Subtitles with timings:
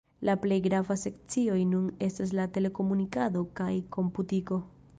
[0.27, 4.63] La plej gravaj sekcioj nun estas telekomunikado kaj komputiko.